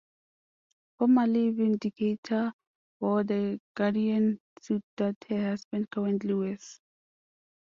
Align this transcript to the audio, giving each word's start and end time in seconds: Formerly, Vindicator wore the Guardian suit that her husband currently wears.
Formerly, 0.97 1.51
Vindicator 1.51 2.53
wore 2.99 3.23
the 3.23 3.61
Guardian 3.75 4.39
suit 4.59 4.81
that 4.97 5.15
her 5.29 5.49
husband 5.51 5.91
currently 5.91 6.33
wears. 6.33 6.81